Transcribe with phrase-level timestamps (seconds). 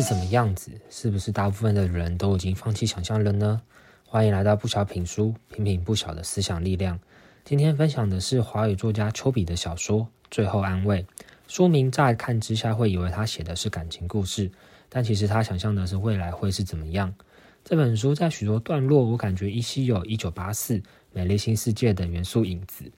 [0.00, 0.70] 是什么样子？
[0.88, 3.60] 是不是大部分的人都已经放弃想象了呢？
[4.06, 6.98] 欢迎来到不小品书，品品不小的思想力量。
[7.44, 10.00] 今天分享的是华语作家丘比的小说
[10.30, 11.02] 《最后安慰》。
[11.48, 14.50] 书名乍看之下会以为他写的是感情故事，
[14.88, 17.14] 但其实他想象的是未来会是怎么样。
[17.62, 20.78] 这本书在许多段落，我感觉依稀有《一九八四》
[21.12, 22.90] 《美丽新世界》的元素影子。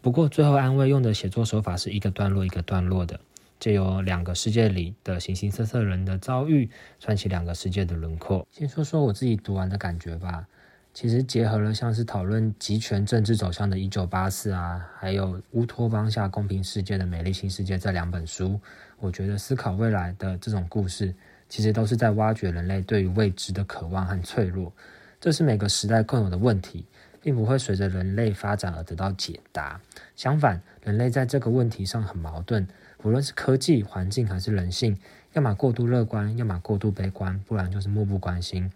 [0.00, 3.20] 不过，《最后安慰》用的写作手法是一个段落一个段落的。
[3.58, 8.46] 借由两个世界里的形形色色人的遭遇，串起两个世界的轮廓。
[8.50, 10.46] 先说说我自己读完的感觉吧。
[10.94, 18.58] 其实结合了像是讨论集权政治走向的《一九八四》啊，还有乌托邦下公平世界的《美丽新世界》这两本书，
[18.98, 21.14] 我觉得思考未来的这种故事，
[21.48, 24.72] 其实都是在挖掘人类对于未知的渴望和脆弱。
[25.20, 26.84] 这是每个时代共有的问题，
[27.20, 29.80] 并不会随着人类发展而得到解答。
[30.16, 32.66] 相反，人类在这个问题上很矛盾。
[33.04, 34.98] 无论是科技、环境还是人性，
[35.32, 38.70] 要么过度乐观，要么过度悲观，不然就是漠不关心。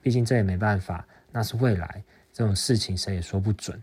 [0.00, 3.80] 毕竟这也没办法，那是未来这种事情谁也说不准。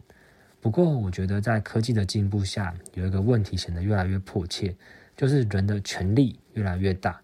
[0.62, 4.76] 不过，我觉得在科技的进步下，有一个问题显得越来越迫切，
[5.18, 7.20] 就是人的权力越来越大，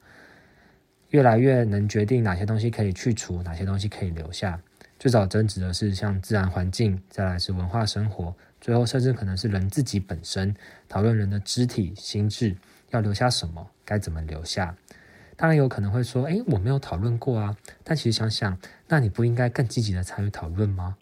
[1.10, 4.60] 越来越能决定哪些东西可以去除，哪些东西可以留下。
[5.00, 8.34] 最早争执的是像自然环境，再来是文化生活。
[8.60, 10.56] 最后，甚至可能是人自己本身
[10.90, 12.56] 讨论人的肢体、心智
[12.90, 14.76] 要留下什么，该怎么留下。
[15.36, 20.96] 当然有可能会说：“诶，我没有讨论过啊。”但其实想想，那你不应该更积极的参与讨论吗？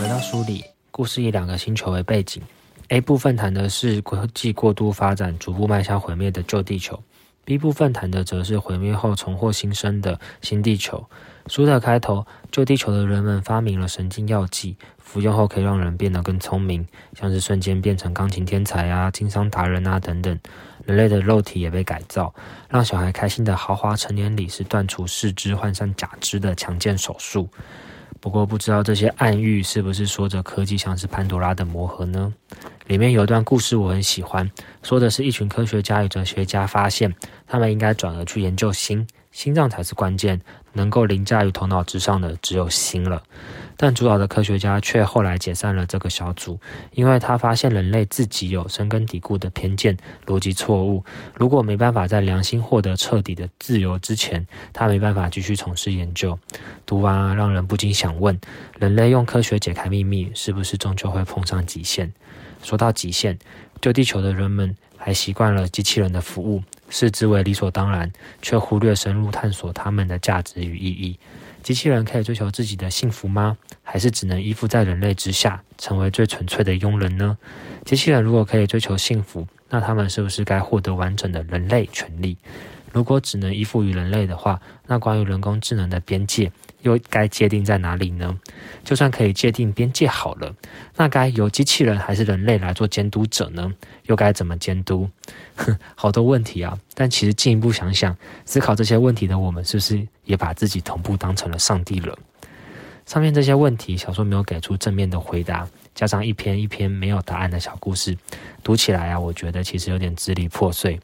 [0.00, 2.42] 回到书里，故事以两个星球为背景
[2.88, 6.98] ，A 部分谈的是国际过度发展逐步迈向毁灭的旧地球
[7.44, 11.08] ，B 部分谈的则是毁灭后重获新生的新地球。
[11.48, 16.86] 书的开头，旧地球的人们发明了神经药剂，服用后可以让人变得更聪明，
[17.18, 20.38] 像是瞬间变成钢琴天才啊、经商达人啊等等。
[20.86, 22.32] 人类的肉体也被改造，
[22.68, 27.48] 让小孩开心的豪华成年礼是断除四肢换上假肢的强健手术。
[28.22, 32.32] 不过，不知道这些暗喻是不是说着科技像是潘多拉的魔盒呢？
[32.86, 34.48] 里面有一段故事我很喜欢，
[34.80, 37.12] 说的是一群科学家与哲学家发现，
[37.48, 39.04] 他们应该转而去研究星。
[39.32, 40.40] 心脏才是关键，
[40.74, 43.22] 能够凌驾于头脑之上的只有心了。
[43.76, 46.60] 但主导的科学家却后来解散了这个小组，
[46.92, 51.02] 因为他发现人类自己有深根蒂固的偏见、逻辑错误。
[51.34, 56.38] 如果没办法在良心获得彻底的自由之前，他没办法继续从事研究。
[56.86, 58.38] 读完啊，让人不禁想问：
[58.78, 62.12] 人类用科学解开秘密，是不是终究会碰上极限？
[62.62, 63.36] 说到极限，
[63.80, 66.62] 旧地球的人们还习惯了机器人的服务。
[66.92, 71.18] 视之为理所当然，却忽略深入探索他们的价值与意义。
[71.62, 73.56] 机器人可以追求自己的幸福吗？
[73.82, 77.38] 还是只能依附在人类之下，成为最纯粹的佣人呢？
[77.84, 82.36] 机器人如果可以追求幸福，那他们是不是该获得完整的人类权利？
[82.92, 88.38] 如果只能依附于人类的话，那关于人工智能的边界又该界定在哪里呢？
[88.84, 90.54] 就算可以界定边界好了，
[90.96, 93.72] 那该由机器人还是人类来做监督者呢？
[94.04, 95.08] 又该怎么监督？
[95.56, 96.78] 哼， 好多问题啊！
[96.94, 98.14] 但其实进一步想想，
[98.44, 102.16] 思考这些问题的我们，是不是也把自己同步当成了上帝了？
[103.06, 108.16] 上面这些问题，小说没有给出正面的回答，加上一篇一篇没有答案的小故事，
[108.62, 111.00] 读起来啊，我觉得其实有点支离破碎。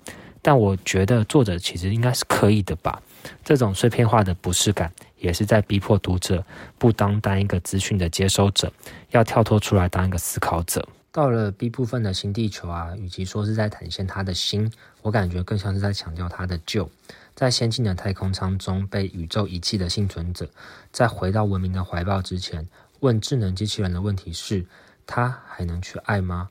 [0.49, 3.03] 但我觉得作者其实应该是可以的吧。
[3.45, 6.43] 这种碎片化的不适感，也是在逼迫读者
[6.79, 8.73] 不当当一个资讯的接收者，
[9.11, 10.89] 要跳脱出来当一个思考者。
[11.13, 14.73] 到了 B 部分的新地球啊，与其说是在展现他的新，
[15.03, 16.89] 我感觉更像是在强调他的旧。
[17.35, 20.49] 在先进的太空舱中被宇宙遗弃的幸存者，
[20.91, 22.67] 在回到文明的怀抱之前，
[23.01, 24.65] 问智能机器人的问题是：
[25.07, 26.49] 他还能去爱吗？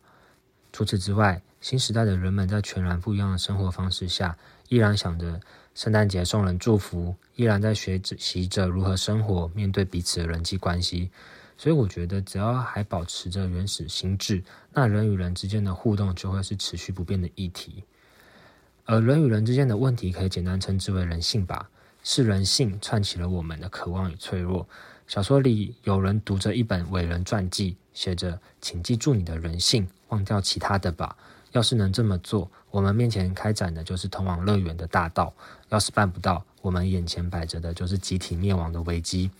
[0.71, 1.41] 除此之外。
[1.59, 4.37] 新时代的人们在全然不一样的生活方式下，
[4.69, 5.39] 依然想着
[5.73, 11.09] 圣诞节送人祝福，依然在学习着如何生活，面对彼此的人际关系。
[11.57, 17.83] 所以，我觉得只要还保持着原始心智，那人与人之间的互动就会是持续不变的议题。
[18.85, 21.69] 而人与人之间的问题，可以简单称之为人性吧。
[22.03, 24.65] 是人性串起了我们的渴望与脆弱。
[25.07, 31.17] 小说里有人读着一本伟人传记，写着：“请记住你的人性，忘掉其他的吧。”
[31.57, 35.33] 要是能这么做，我们面前开展的就是通往乐园的大道；
[35.69, 39.31] 要是办不到，我们眼前摆着的就是集体灭亡的危机。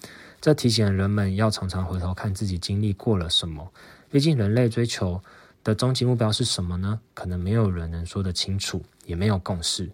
[0.42, 3.72] 这提醒人们要常常回头看自己经历过了什么。
[4.10, 5.22] 毕竟，人类追求
[5.64, 7.00] 的终极目标是什么呢？
[7.14, 9.88] 可能没有人能说得清楚，也没有共识。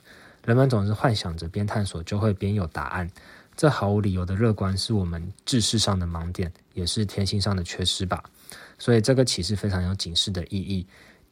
[0.45, 3.11] 人们总是幻想着边探索就会边有答案。
[3.57, 8.23] 这毫无理由的乐观，是我们知识上的盲点，也是天性上的缺失吧。
[8.79, 10.87] 所以，这个启示非常有警示的意义。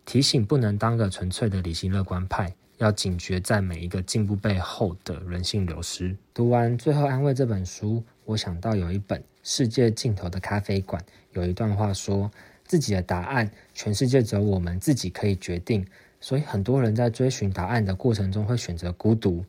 [0.06, 6.16] 提醒不能当个纯粹的理性乐观派，要警觉在每一个进步背后的人性流失。
[6.34, 11.02] 读完《最后安慰》这本书，我想到有一本《世界尽头的咖啡馆》，
[11.34, 12.30] 有一段话说
[12.66, 15.86] ：“自己的答案，全世界只有我们自己可以决定。”
[16.20, 19.44] 所以很多人在追寻答案的过程中会选择孤独。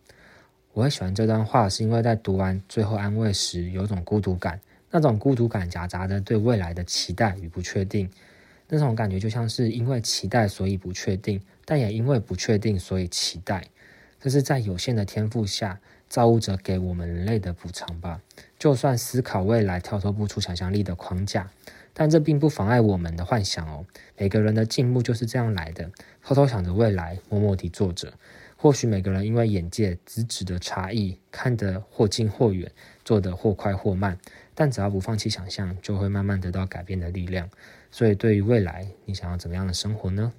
[0.73, 4.59] 我会喜欢这段话，是因为在读完《最后安慰》时，有种孤独感。
[4.91, 8.11] 那种孤独感夹杂着对未来的期待与不确定，
[8.75, 13.63] 那种感觉就像是因为期待所以不确定，但也因为不确定所以期待。
[14.19, 15.79] 这是在有限的天赋下，
[16.09, 18.23] 造物者给我们人类的补偿吧。
[18.59, 21.51] 就算思考未来跳脱不出想象力的框架，
[21.93, 23.85] 但这并不妨碍我们的幻想哦。
[24.17, 25.91] 每个人的进步就是这样来的，
[26.23, 28.15] 偷偷想着未来，默默地做着。
[28.57, 32.71] 或许每个人因为眼界、资质的差异，看得或近或远，
[33.05, 34.17] 做得或快或慢。
[34.55, 37.51] 但只要不放弃想象，就会慢慢得到改变的力量。
[37.95, 40.31] 所以，对于未来，你想要怎么样的生活呢？